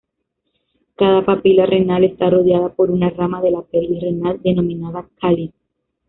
[0.95, 5.51] Cada papila renal está rodeada por una rama de la pelvis renal denominada cáliz.